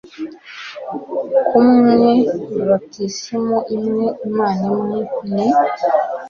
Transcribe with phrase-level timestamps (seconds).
[1.47, 1.95] kumwe,
[2.67, 4.99] batisimu imwe, imana imwe,
[5.33, 5.47] ni